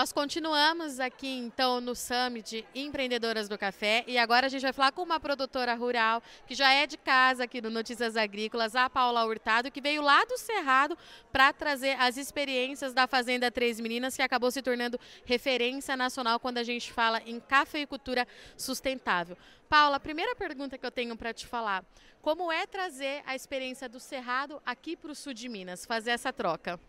[0.00, 4.92] Nós continuamos aqui então no Summit Empreendedoras do Café e agora a gente vai falar
[4.92, 9.26] com uma produtora rural que já é de casa aqui no Notícias Agrícolas, a Paula
[9.26, 10.96] Hurtado, que veio lá do Cerrado
[11.30, 16.56] para trazer as experiências da Fazenda Três Meninas, que acabou se tornando referência nacional quando
[16.56, 19.36] a gente fala em cafeicultura sustentável.
[19.68, 21.84] Paula, a primeira pergunta que eu tenho para te falar,
[22.22, 26.32] como é trazer a experiência do Cerrado aqui para o sul de Minas, fazer essa
[26.32, 26.80] troca?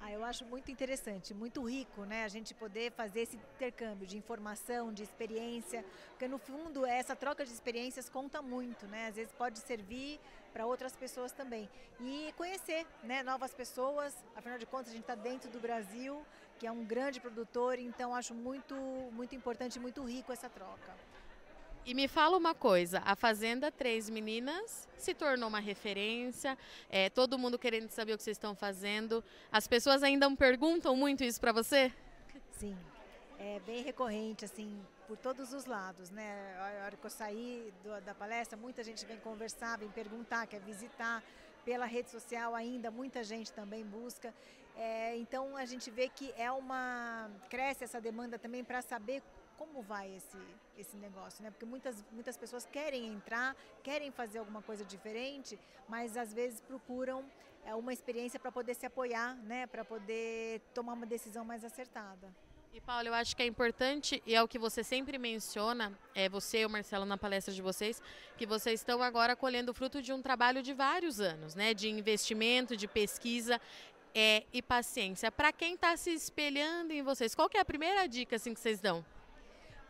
[0.00, 2.24] Ah, eu acho muito interessante, muito rico, né?
[2.24, 7.44] A gente poder fazer esse intercâmbio de informação, de experiência, porque no fundo essa troca
[7.44, 9.08] de experiências conta muito, né?
[9.08, 10.20] Às vezes pode servir
[10.52, 11.68] para outras pessoas também
[12.00, 13.22] e conhecer, né?
[13.22, 14.14] Novas pessoas.
[14.36, 16.22] Afinal de contas, a gente está dentro do Brasil,
[16.58, 18.74] que é um grande produtor, então acho muito,
[19.12, 20.92] muito importante, muito rico essa troca.
[21.86, 26.56] E me fala uma coisa, a Fazenda Três Meninas se tornou uma referência,
[26.88, 29.22] é, todo mundo querendo saber o que vocês estão fazendo.
[29.52, 31.92] As pessoas ainda perguntam muito isso para você?
[32.52, 32.74] Sim,
[33.38, 36.56] é bem recorrente, assim, por todos os lados, né?
[36.58, 40.60] A hora que eu saí do, da palestra, muita gente vem conversar, vem perguntar, quer
[40.60, 41.22] visitar.
[41.66, 44.34] Pela rede social ainda, muita gente também busca.
[44.76, 47.30] É, então a gente vê que é uma.
[47.48, 49.22] cresce essa demanda também para saber
[49.58, 50.38] como vai esse,
[50.78, 51.50] esse negócio, né?
[51.50, 57.24] Porque muitas, muitas pessoas querem entrar, querem fazer alguma coisa diferente, mas às vezes procuram
[57.64, 59.66] é, uma experiência para poder se apoiar, né?
[59.66, 62.32] Para poder tomar uma decisão mais acertada.
[62.72, 66.28] E Paulo, eu acho que é importante, e é o que você sempre menciona, é
[66.28, 68.02] você e o Marcelo na palestra de vocês,
[68.36, 71.72] que vocês estão agora colhendo fruto de um trabalho de vários anos, né?
[71.72, 73.60] De investimento, de pesquisa
[74.12, 75.30] é, e paciência.
[75.30, 78.80] Para quem está se espelhando em vocês, qual é a primeira dica assim, que vocês
[78.80, 79.04] dão?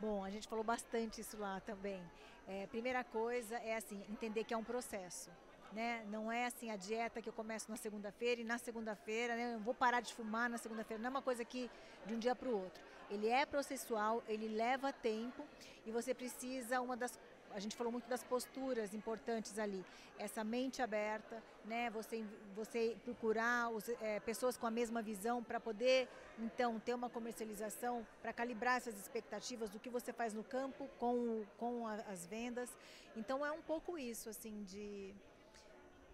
[0.00, 2.02] Bom, a gente falou bastante isso lá também.
[2.46, 5.30] É, primeira coisa é assim, entender que é um processo.
[5.72, 6.04] Né?
[6.08, 9.60] Não é assim a dieta que eu começo na segunda-feira e na segunda-feira, né, eu
[9.60, 11.02] vou parar de fumar na segunda-feira.
[11.02, 11.70] Não é uma coisa que
[12.06, 12.82] de um dia para o outro.
[13.10, 15.44] Ele é processual, ele leva tempo
[15.86, 17.18] e você precisa uma das
[17.54, 19.84] a gente falou muito das posturas importantes ali.
[20.18, 21.88] Essa mente aberta, né?
[21.90, 27.08] Você, você procurar os, é, pessoas com a mesma visão para poder, então, ter uma
[27.08, 32.26] comercialização, para calibrar essas expectativas do que você faz no campo com, com a, as
[32.26, 32.70] vendas.
[33.16, 35.14] Então, é um pouco isso, assim, de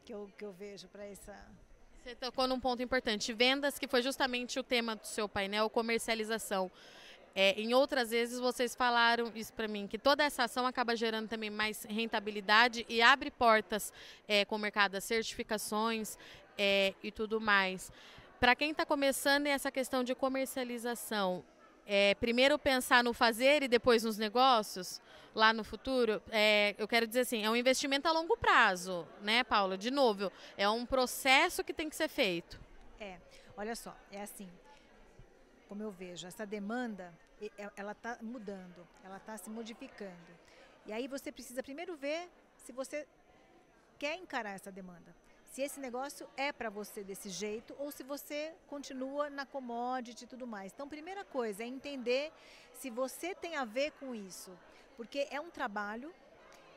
[0.04, 1.34] que eu, que eu vejo para essa
[2.02, 3.30] você tocou num ponto importante.
[3.30, 6.70] Vendas, que foi justamente o tema do seu painel, comercialização.
[7.34, 11.28] É, em outras vezes vocês falaram isso para mim, que toda essa ação acaba gerando
[11.28, 13.92] também mais rentabilidade e abre portas
[14.26, 16.18] é, com o mercado das certificações
[16.58, 17.92] é, e tudo mais.
[18.40, 21.44] Para quem está começando essa questão de comercialização,
[21.86, 25.00] é, primeiro pensar no fazer e depois nos negócios
[25.34, 29.44] lá no futuro, é, eu quero dizer assim, é um investimento a longo prazo, né,
[29.44, 29.78] Paula?
[29.78, 32.60] De novo, é um processo que tem que ser feito.
[32.98, 33.18] É,
[33.56, 34.48] olha só, é assim,
[35.70, 40.32] como eu vejo, essa demanda, é, ela está mudando, ela está se modificando.
[40.84, 43.06] E aí você precisa primeiro ver se você
[43.96, 45.14] quer encarar essa demanda.
[45.44, 50.26] Se esse negócio é para você desse jeito ou se você continua na commodity e
[50.26, 50.72] tudo mais.
[50.72, 52.32] Então, primeira coisa é entender
[52.74, 54.50] se você tem a ver com isso.
[54.96, 56.12] Porque é um trabalho,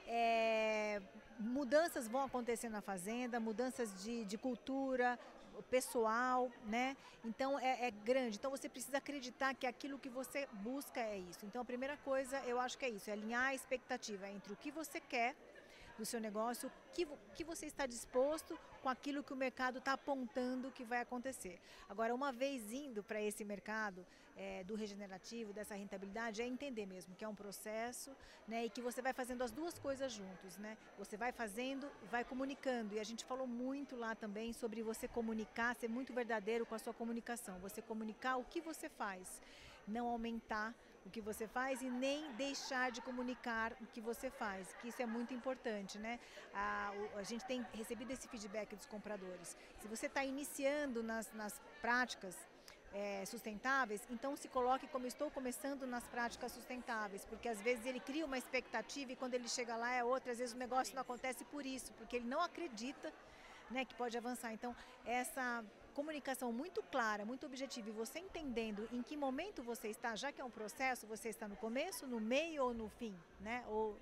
[0.07, 1.01] é,
[1.39, 5.19] mudanças vão acontecer na fazenda, mudanças de, de cultura,
[5.69, 6.95] pessoal, né?
[7.23, 8.37] Então é, é, grande.
[8.37, 11.45] Então você precisa acreditar que aquilo que você busca é isso.
[11.45, 14.55] Então a primeira coisa eu acho que é isso, é alinhar a expectativa entre o
[14.55, 15.35] que você quer
[15.97, 19.93] do seu negócio, o que, que você está disposto com aquilo que o mercado está
[19.93, 21.59] apontando que vai acontecer.
[21.87, 24.05] Agora, uma vez indo para esse mercado
[24.35, 28.11] é, do regenerativo, dessa rentabilidade, é entender mesmo que é um processo
[28.47, 30.57] né, e que você vai fazendo as duas coisas juntos.
[30.57, 30.77] Né?
[30.97, 32.95] Você vai fazendo vai comunicando.
[32.95, 36.79] E a gente falou muito lá também sobre você comunicar, ser muito verdadeiro com a
[36.79, 37.57] sua comunicação.
[37.59, 39.41] Você comunicar o que você faz,
[39.87, 40.73] não aumentar
[41.05, 45.01] o que você faz e nem deixar de comunicar o que você faz, que isso
[45.01, 46.19] é muito importante, né?
[46.53, 49.57] A, a gente tem recebido esse feedback dos compradores.
[49.79, 52.35] Se você está iniciando nas, nas práticas
[52.93, 57.99] é, sustentáveis, então se coloque como estou começando nas práticas sustentáveis, porque às vezes ele
[57.99, 61.01] cria uma expectativa e quando ele chega lá é outra, às vezes o negócio não
[61.01, 63.11] acontece por isso, porque ele não acredita
[63.71, 64.53] né, que pode avançar.
[64.53, 64.75] Então,
[65.05, 70.31] essa comunicação muito clara, muito objetiva, e você entendendo em que momento você está, já
[70.31, 73.63] que é um processo, você está no começo, no meio ou no fim, né?
[73.69, 73.97] Ou,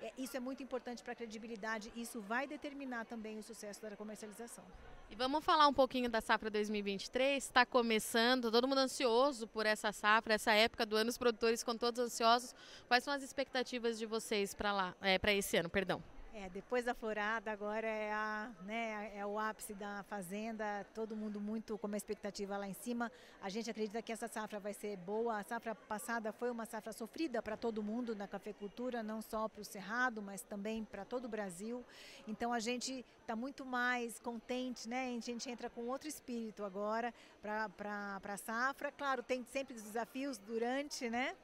[0.00, 3.96] é, isso é muito importante para a credibilidade, isso vai determinar também o sucesso da
[3.96, 4.64] comercialização.
[5.10, 9.92] E vamos falar um pouquinho da safra 2023, está começando, todo mundo ansioso por essa
[9.92, 12.54] safra, essa época do ano, os produtores com todos ansiosos.
[12.88, 16.02] Quais são as expectativas de vocês para lá, é, para esse ano, perdão?
[16.34, 21.38] É, depois da florada, agora é, a, né, é o ápice da fazenda, todo mundo
[21.38, 23.12] muito com uma expectativa lá em cima.
[23.42, 25.38] A gente acredita que essa safra vai ser boa.
[25.38, 29.60] A safra passada foi uma safra sofrida para todo mundo na cafeicultura, não só para
[29.60, 31.84] o Cerrado, mas também para todo o Brasil.
[32.26, 35.14] Então a gente está muito mais contente, né?
[35.14, 37.12] A gente entra com outro espírito agora
[37.42, 38.90] para a safra.
[38.90, 41.36] Claro, tem sempre desafios durante, né?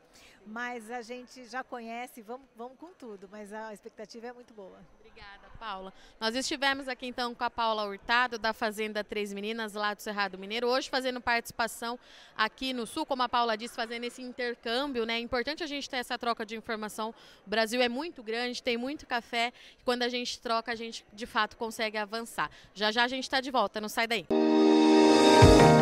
[0.46, 4.77] Mas a gente já conhece, vamos, vamos com tudo, mas a expectativa é muito boa.
[4.98, 5.92] Obrigada, Paula.
[6.20, 10.38] Nós estivemos aqui então com a Paula Hurtado, da Fazenda Três Meninas, lá do Cerrado
[10.38, 11.98] Mineiro, hoje fazendo participação
[12.36, 15.14] aqui no Sul, como a Paula disse, fazendo esse intercâmbio, né?
[15.14, 17.14] É importante a gente ter essa troca de informação.
[17.46, 21.04] O Brasil é muito grande, tem muito café, e quando a gente troca, a gente
[21.12, 22.50] de fato consegue avançar.
[22.74, 24.26] Já já a gente está de volta, não sai daí.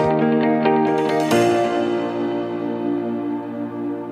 [0.07, 0.36] Música